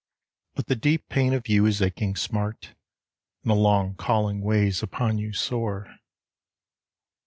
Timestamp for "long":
3.53-3.93